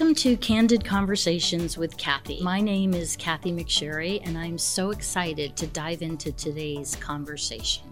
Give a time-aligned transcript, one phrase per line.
[0.00, 2.40] Welcome to Candid Conversations with Kathy.
[2.42, 7.84] My name is Kathy McSherry, and I'm so excited to dive into today's conversation.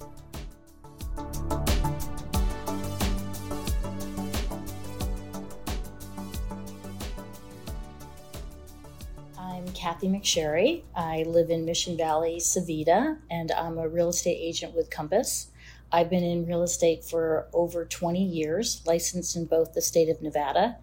[9.36, 10.84] I'm Kathy McSherry.
[10.96, 15.50] I live in Mission Valley, Civita, and I'm a real estate agent with Compass.
[15.92, 20.22] I've been in real estate for over 20 years, licensed in both the state of
[20.22, 20.78] Nevada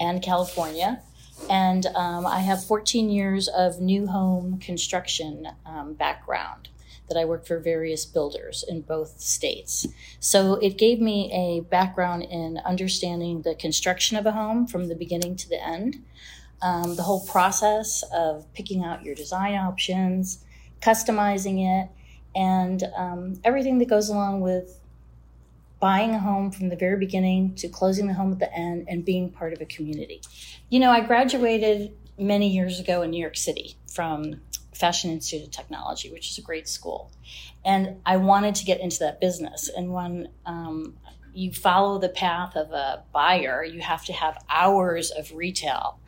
[0.00, 1.02] and California.
[1.48, 6.68] And um, I have 14 years of new home construction um, background
[7.08, 9.86] that I worked for various builders in both states.
[10.20, 14.94] So it gave me a background in understanding the construction of a home from the
[14.94, 16.04] beginning to the end,
[16.60, 20.44] um, the whole process of picking out your design options,
[20.82, 21.90] customizing it,
[22.34, 24.77] and um, everything that goes along with
[25.80, 29.04] buying a home from the very beginning to closing the home at the end and
[29.04, 30.20] being part of a community.
[30.68, 34.40] You know, I graduated many years ago in New York City from
[34.74, 37.10] Fashion Institute of Technology, which is a great school.
[37.64, 39.68] And I wanted to get into that business.
[39.68, 40.96] And when um,
[41.32, 46.00] you follow the path of a buyer, you have to have hours of retail.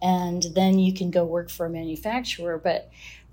[0.00, 2.58] And then you can go work for a manufacturer.
[2.58, 2.90] But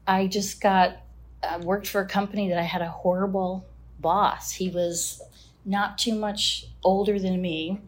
[0.08, 0.98] I just got
[1.42, 3.66] uh, worked for a company that I had a horrible
[4.00, 4.52] boss.
[4.52, 5.22] He was
[5.66, 7.82] not too much older than me.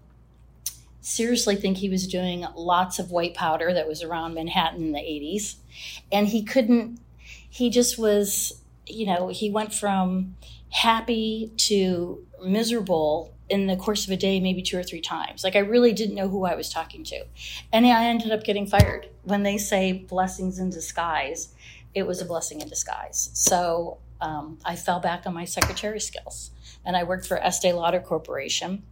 [1.02, 5.00] Seriously, think he was doing lots of white powder that was around Manhattan in the
[5.00, 5.56] 80s.
[6.12, 7.00] And he couldn't,
[7.50, 10.36] he just was, you know, he went from
[10.70, 15.44] happy to miserable in the course of a day, maybe two or three times.
[15.44, 17.26] Like I really didn't know who I was talking to.
[17.74, 19.10] And I ended up getting fired.
[19.24, 21.54] When they say blessings in disguise,
[21.94, 23.30] it was a blessing in disguise.
[23.34, 26.52] So um, I fell back on my secretary skills.
[26.86, 28.84] And I worked for Estee Lauder Corporation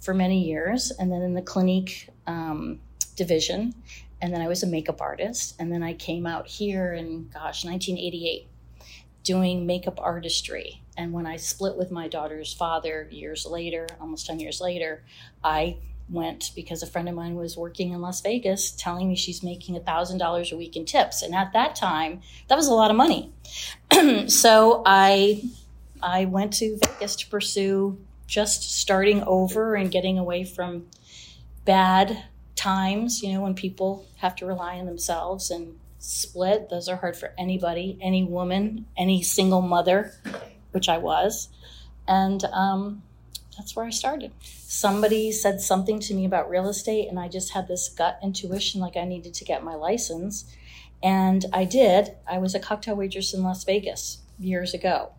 [0.00, 2.80] for many years, and then in the Clinique um,
[3.16, 3.74] division.
[4.22, 5.54] And then I was a makeup artist.
[5.58, 8.48] And then I came out here in, gosh, 1988,
[9.22, 10.82] doing makeup artistry.
[10.96, 15.02] And when I split with my daughter's father years later, almost 10 years later,
[15.42, 15.78] I
[16.10, 19.76] went because a friend of mine was working in Las Vegas telling me she's making
[19.76, 21.22] $1,000 a week in tips.
[21.22, 23.32] And at that time, that was a lot of money.
[24.28, 25.42] so I
[26.02, 30.86] I went to Vegas to pursue just starting over and getting away from
[31.64, 32.24] bad
[32.54, 36.68] times, you know, when people have to rely on themselves and split.
[36.70, 40.14] Those are hard for anybody, any woman, any single mother,
[40.72, 41.48] which I was.
[42.06, 43.02] And um,
[43.56, 44.32] that's where I started.
[44.40, 48.80] Somebody said something to me about real estate, and I just had this gut intuition
[48.80, 50.44] like I needed to get my license.
[51.02, 52.16] And I did.
[52.28, 55.12] I was a cocktail waitress in Las Vegas years ago.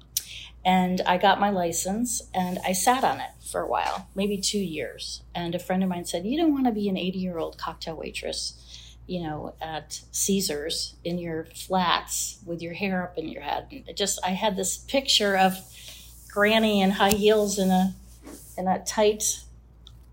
[0.64, 4.60] And I got my license and I sat on it for a while, maybe two
[4.60, 5.24] years.
[5.34, 7.58] And a friend of mine said, You don't want to be an 80 year old
[7.58, 13.42] cocktail waitress, you know, at Caesars in your flats with your hair up in your
[13.42, 13.68] head.
[13.72, 15.58] And it just, I had this picture of
[16.30, 17.96] Granny in high heels in a,
[18.58, 19.42] in a tight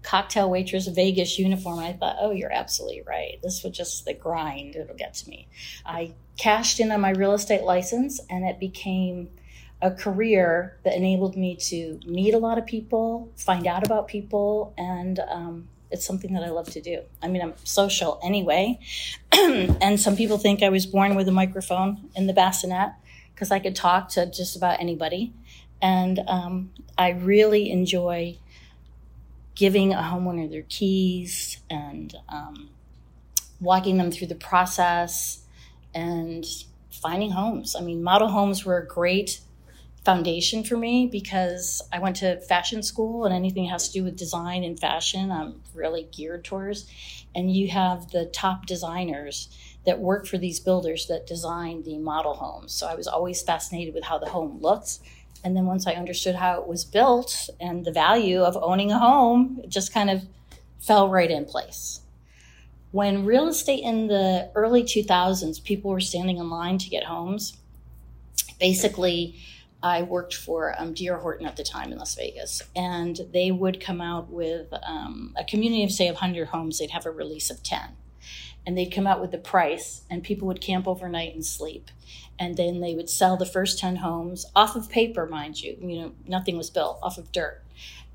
[0.03, 1.79] cocktail waitress Vegas uniform.
[1.81, 3.39] I thought, oh, you're absolutely right.
[3.43, 4.75] This was just the grind.
[4.75, 5.49] It'll get to me.
[5.85, 9.29] I cashed in on my real estate license and it became
[9.81, 14.75] a career that enabled me to meet a lot of people, find out about people,
[14.77, 17.03] and um, it's something that I love to do.
[17.22, 18.81] I mean, I'm social anyway,
[19.33, 22.93] and some people think I was born with a microphone in the bassinet
[23.34, 25.33] because I could talk to just about anybody.
[25.81, 28.38] And um, I really enjoy
[29.55, 32.71] giving a homeowner their keys and um,
[33.61, 35.43] walking them through the process
[35.94, 36.44] and
[36.91, 37.77] finding homes.
[37.77, 39.41] I mean, model homes were a great
[40.05, 44.05] foundation for me because I went to fashion school and anything that has to do
[44.05, 46.87] with design and fashion, I'm really geared towards.
[47.35, 49.49] And you have the top designers
[49.85, 52.73] that work for these builders that design the model homes.
[52.73, 55.00] So I was always fascinated with how the home looks.
[55.45, 58.99] And then once I understood how it was built and the value of owning a
[58.99, 60.27] home, it just kind of
[60.81, 62.01] fell right in place.
[62.91, 67.56] When real estate in the early 2000s, people were standing in line to get homes.
[68.59, 69.37] Basically,
[69.83, 70.95] I worked for um.
[70.97, 75.45] Horton at the time in Las Vegas, and they would come out with um, a
[75.45, 77.81] community of, say, 100 homes, they'd have a release of 10.
[78.67, 81.91] And they'd come out with the price, and people would camp overnight and sleep.
[82.39, 85.77] And then they would sell the first 10 homes off of paper, mind you.
[85.81, 87.63] You know, nothing was built, off of dirt.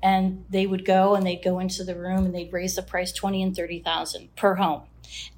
[0.04, 3.10] And they would go and they'd go into the room and they'd raise the price
[3.10, 4.82] 20 and 30,000 per home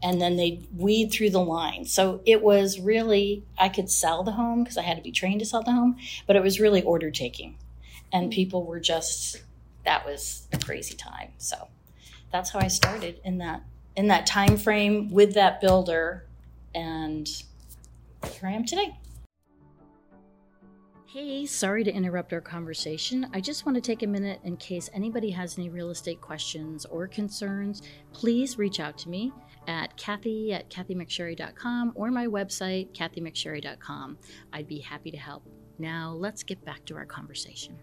[0.03, 1.85] and then they'd weed through the line.
[1.85, 5.41] So it was really, I could sell the home because I had to be trained
[5.41, 5.97] to sell the home,
[6.27, 7.57] but it was really order taking.
[8.13, 8.35] And mm.
[8.35, 9.43] people were just,
[9.85, 11.33] that was a crazy time.
[11.39, 11.69] So
[12.33, 13.63] that's how I started in that
[13.97, 16.27] in that time frame with that builder,
[16.75, 17.27] and
[18.25, 18.95] here I am today.
[21.19, 23.27] Hey, sorry to interrupt our conversation.
[23.33, 26.85] I just want to take a minute in case anybody has any real estate questions
[26.85, 27.81] or concerns.
[28.13, 29.33] Please reach out to me
[29.67, 34.19] at Kathy at KathyMcSherry.com or my website, KathyMcSherry.com.
[34.53, 35.49] I'd be happy to help.
[35.79, 37.79] Now, let's get back to our conversation.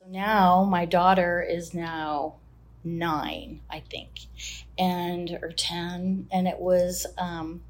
[0.00, 2.40] So now my daughter is now
[2.82, 4.10] nine, I think,
[4.76, 6.26] and or 10.
[6.32, 7.62] And it was, um,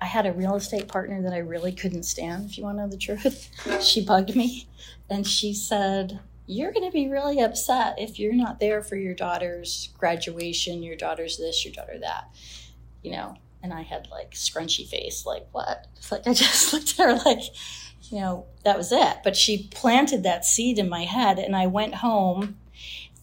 [0.00, 2.82] I had a real estate partner that I really couldn't stand, if you want to
[2.82, 3.50] know the truth.
[3.82, 4.68] she bugged me
[5.08, 9.14] and she said, You're going to be really upset if you're not there for your
[9.14, 12.28] daughter's graduation, your daughter's this, your daughter that,
[13.02, 13.36] you know.
[13.62, 15.86] And I had like scrunchy face, like, What?
[15.96, 17.42] It's like I just looked at her like,
[18.10, 19.18] you know, that was it.
[19.24, 22.58] But she planted that seed in my head, and I went home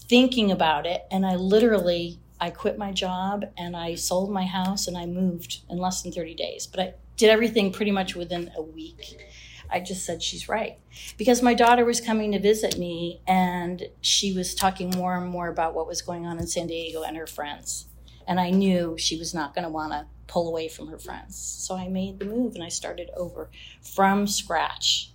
[0.10, 4.88] thinking about it and i literally i quit my job and i sold my house
[4.88, 6.68] and i moved in less than 30 days.
[6.68, 9.18] But i did everything pretty much within a week.
[9.70, 10.78] I just said she's right.
[11.18, 15.48] Because my daughter was coming to visit me and she was talking more and more
[15.48, 17.88] about what was going on in san diego and her friends.
[18.28, 21.38] And i knew she was not going to want to pull away from her friends.
[21.38, 23.50] So i made the move and i started over
[23.82, 25.12] from scratch.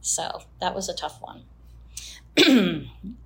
[0.00, 1.44] So that was a tough one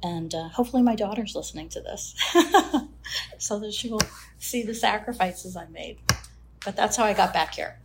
[0.02, 2.14] and uh, hopefully my daughter's listening to this
[3.38, 4.02] so that she will
[4.38, 5.98] see the sacrifices I made.
[6.64, 7.78] But that's how I got back here.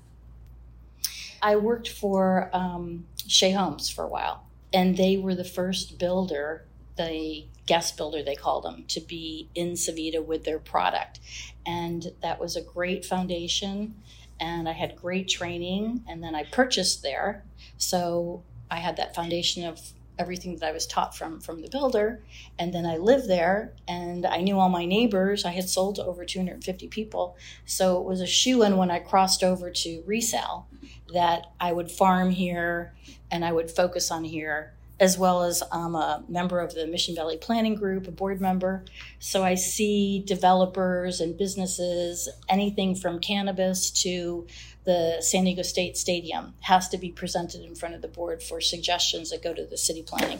[1.42, 6.66] I worked for um, Shea Homes for a while, and they were the first builder,
[6.98, 11.20] the guest builder they called them, to be in Civita with their product.
[11.66, 13.96] And that was a great foundation.
[14.40, 17.44] And I had great training, and then I purchased there.
[17.78, 19.80] So I had that foundation of
[20.18, 22.24] everything that I was taught from from the builder.
[22.58, 25.46] And then I lived there and I knew all my neighbors.
[25.46, 27.38] I had sold to over 250 people.
[27.66, 30.68] So it was a shoe in when I crossed over to resell
[31.14, 32.94] that I would farm here
[33.32, 37.16] and I would focus on here as well as I'm a member of the Mission
[37.16, 38.86] Valley Planning Group, a board member.
[39.20, 44.48] So I see developers and businesses, anything from cannabis to
[44.86, 48.62] the San Diego State Stadium has to be presented in front of the board for
[48.62, 50.40] suggestions that go to the city planning.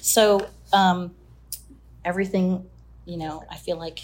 [0.00, 1.14] So um,
[2.04, 2.68] everything,
[3.06, 4.00] you know, I feel like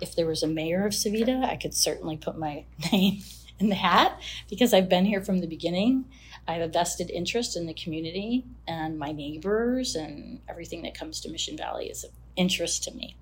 [0.00, 3.22] if there was a mayor of Civita, I could certainly put my name
[3.58, 6.04] in the hat because I've been here from the beginning.
[6.46, 11.20] I have a vested interest in the community and my neighbors and everything that comes
[11.20, 13.16] to Mission Valley is of interest to me.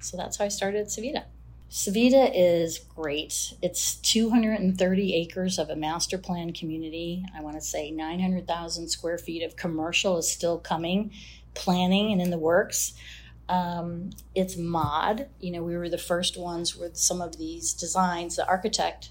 [0.00, 1.24] So that's how I started Civita.
[1.70, 3.54] Civita is great.
[3.62, 7.24] It's 230 acres of a master plan community.
[7.32, 11.12] I want to say 900,000 square feet of commercial is still coming,
[11.54, 12.94] planning and in the works.
[13.48, 15.28] Um, it's mod.
[15.38, 18.34] You know, we were the first ones with some of these designs.
[18.34, 19.10] The architect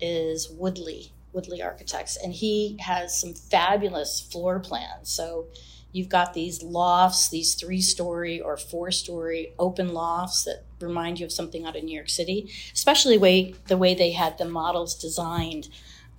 [0.00, 5.10] is Woodley, Woodley Architects, and he has some fabulous floor plans.
[5.10, 5.48] So
[5.92, 11.26] you've got these lofts, these three story or four story open lofts that remind you
[11.26, 14.94] of something out of New York City, especially way, the way they had the models
[14.94, 15.68] designed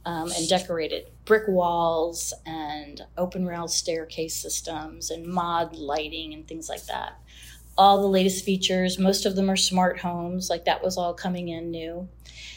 [0.05, 6.67] um, and decorated brick walls and open rail staircase systems and mod lighting and things
[6.70, 7.20] like that.
[7.77, 11.50] All the latest features, most of them are smart homes, like that was all coming
[11.50, 12.08] in new.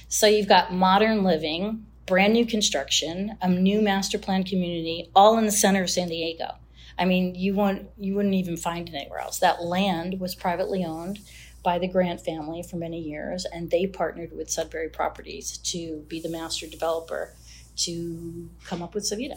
[0.08, 5.46] So you've got modern living, brand new construction, a new master plan community, all in
[5.46, 6.56] the center of San Diego.
[6.98, 9.38] I mean, you won't you wouldn't even find it anywhere else.
[9.38, 11.18] That land was privately owned
[11.66, 16.20] by the Grant family for many years, and they partnered with Sudbury Properties to be
[16.20, 17.35] the master developer
[17.78, 19.37] to come up with Civita.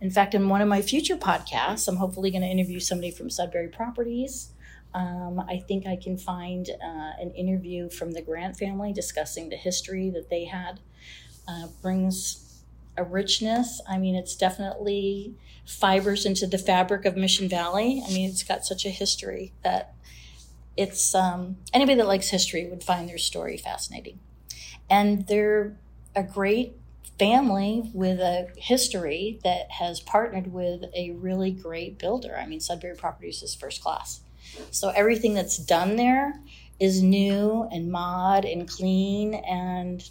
[0.00, 3.30] In fact, in one of my future podcasts, I'm hopefully going to interview somebody from
[3.30, 4.52] Sudbury Properties.
[4.94, 9.56] Um, I think I can find uh, an interview from the Grant family discussing the
[9.56, 10.78] history that they had.
[11.48, 12.62] Uh, brings
[12.96, 13.80] a richness.
[13.88, 15.34] I mean, it's definitely
[15.66, 18.04] fibers into the fabric of Mission Valley.
[18.06, 19.96] I mean, it's got such a history that
[20.76, 24.18] it's um, anybody that likes history would find their story fascinating.
[24.88, 25.76] And they're
[26.14, 26.76] a great
[27.18, 32.36] family with a history that has partnered with a really great builder.
[32.36, 34.20] I mean, Sudbury Properties is first class.
[34.70, 36.40] So everything that's done there
[36.78, 40.08] is new and mod and clean, and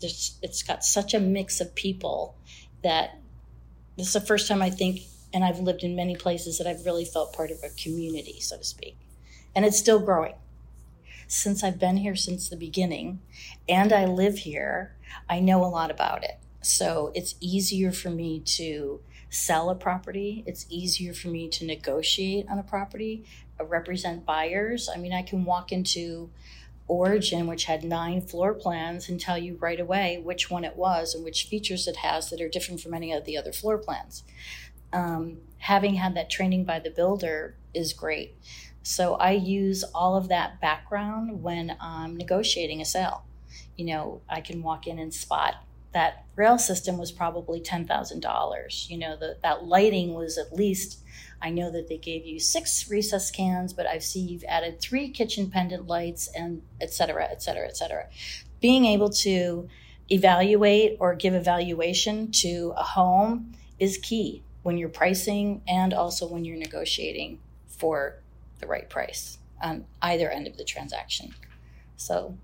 [0.00, 2.36] it's got such a mix of people
[2.82, 3.18] that
[3.96, 5.00] this is the first time I think,
[5.32, 8.58] and I've lived in many places that I've really felt part of a community, so
[8.58, 8.96] to speak.
[9.54, 10.34] And it's still growing.
[11.26, 13.20] Since I've been here since the beginning
[13.68, 14.96] and I live here,
[15.28, 16.38] I know a lot about it.
[16.60, 20.44] So it's easier for me to sell a property.
[20.46, 23.24] It's easier for me to negotiate on a property,
[23.60, 24.88] uh, represent buyers.
[24.92, 26.30] I mean, I can walk into
[26.86, 31.14] Origin, which had nine floor plans, and tell you right away which one it was
[31.14, 34.22] and which features it has that are different from any of the other floor plans.
[34.92, 38.36] Um, having had that training by the builder is great.
[38.84, 43.24] So I use all of that background when I'm negotiating a sale.
[43.76, 45.54] You know, I can walk in and spot
[45.94, 48.90] that rail system was probably $10,000.
[48.90, 50.98] You know, the, that lighting was at least,
[51.40, 55.08] I know that they gave you six recess cans, but I see you've added three
[55.08, 58.08] kitchen pendant lights and et cetera, et cetera, et cetera.
[58.60, 59.68] Being able to
[60.10, 66.44] evaluate or give evaluation to a home is key when you're pricing and also when
[66.44, 67.38] you're negotiating
[67.68, 68.16] for
[68.60, 71.34] the right price on either end of the transaction.
[71.96, 72.36] So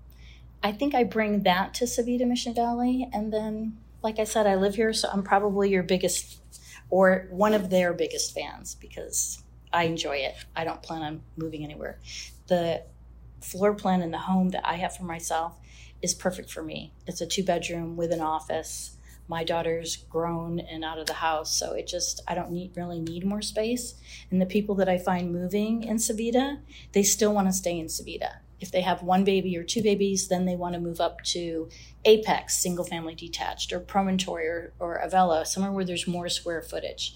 [0.63, 3.09] I think I bring that to Civita Mission Valley.
[3.13, 6.39] And then, like I said, I live here, so I'm probably your biggest
[6.89, 9.41] or one of their biggest fans because
[9.71, 10.35] I enjoy it.
[10.55, 11.99] I don't plan on moving anywhere.
[12.47, 12.83] The
[13.41, 15.57] floor plan in the home that I have for myself
[16.01, 16.91] is perfect for me.
[17.07, 18.97] It's a two bedroom with an office.
[19.27, 22.99] My daughter's grown and out of the house, so it just I don't need really
[22.99, 23.95] need more space.
[24.29, 26.59] And the people that I find moving in Civita,
[26.91, 30.27] they still want to stay in Civita if they have one baby or two babies,
[30.27, 31.67] then they want to move up to
[32.05, 37.15] Apex, single family detached, or Promontory or, or Avella, somewhere where there's more square footage.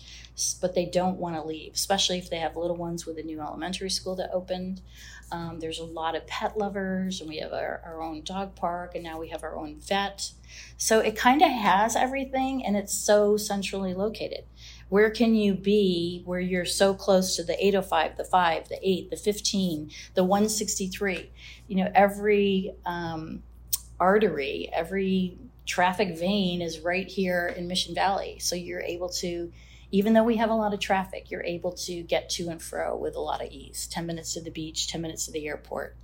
[0.62, 3.40] But they don't want to leave, especially if they have little ones with a new
[3.40, 4.82] elementary school that opened.
[5.32, 8.96] Um, there's a lot of pet lovers, and we have our, our own dog park,
[8.96, 10.32] and now we have our own vet.
[10.78, 14.46] So it kind of has everything, and it's so centrally located
[14.90, 19.10] where can you be where you're so close to the 805 the 5 the 8
[19.10, 21.32] the 15 the 163
[21.68, 23.44] you know every um,
[24.00, 29.52] artery every traffic vein is right here in mission valley so you're able to
[29.96, 32.98] even though we have a lot of traffic you're able to get to and fro
[32.98, 33.88] with a lot of ease.
[33.88, 35.96] 10 minutes to the beach 10 minutes to the airport.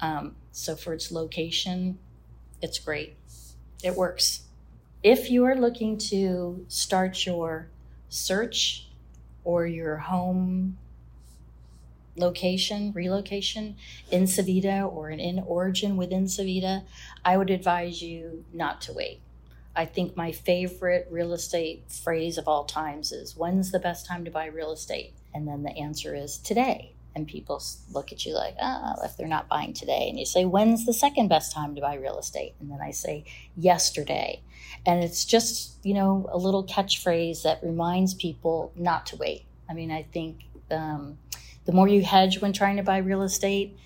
[0.00, 1.98] Um, so for its location
[2.60, 3.16] it's great.
[3.82, 4.42] It works.
[5.02, 7.70] If you are looking to start your
[8.10, 8.88] search
[9.42, 10.76] or your home
[12.16, 13.76] location, relocation
[14.10, 16.84] in Civita or an in origin within Civita,
[17.24, 19.22] I would advise you not to wait.
[19.74, 24.24] I think my favorite real estate phrase of all times is when's the best time
[24.24, 25.14] to buy real estate?
[25.32, 26.92] And then the answer is today.
[27.14, 27.62] And people
[27.92, 30.06] look at you like, ah, oh, if they're not buying today.
[30.08, 32.54] And you say, when's the second best time to buy real estate?
[32.60, 33.24] And then I say,
[33.56, 34.42] yesterday.
[34.86, 39.44] And it's just, you know, a little catchphrase that reminds people not to wait.
[39.68, 41.18] I mean, I think um,
[41.64, 43.76] the more you hedge when trying to buy real estate,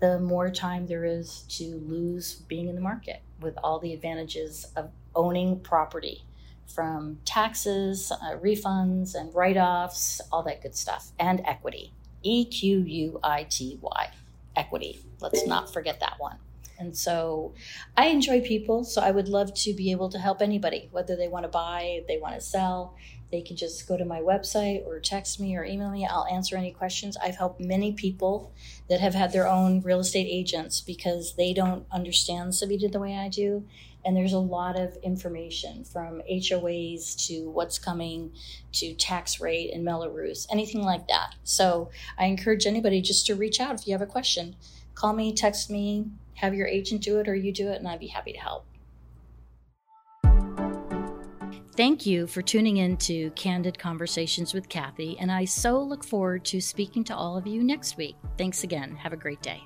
[0.00, 4.66] the more time there is to lose being in the market with all the advantages
[4.76, 6.24] of owning property
[6.66, 11.92] from taxes, uh, refunds, and write offs, all that good stuff, and equity.
[12.22, 14.10] E Q U I T Y,
[14.56, 15.00] equity.
[15.20, 16.38] Let's not forget that one.
[16.78, 17.54] And so
[17.96, 21.28] I enjoy people, so I would love to be able to help anybody, whether they
[21.28, 22.96] want to buy, they want to sell.
[23.30, 26.06] They can just go to my website or text me or email me.
[26.06, 27.16] I'll answer any questions.
[27.16, 28.52] I've helped many people
[28.88, 33.16] that have had their own real estate agents because they don't understand Civita the way
[33.16, 33.64] I do.
[34.04, 38.32] And there's a lot of information from HOAs to what's coming
[38.72, 41.36] to tax rate and Mello-Roos, anything like that.
[41.44, 44.56] So I encourage anybody just to reach out if you have a question.
[44.94, 48.00] Call me, text me, have your agent do it or you do it, and I'd
[48.00, 48.66] be happy to help.
[51.74, 56.44] Thank you for tuning in to Candid Conversations with Kathy, and I so look forward
[56.46, 58.16] to speaking to all of you next week.
[58.36, 58.94] Thanks again.
[58.96, 59.62] Have a great day.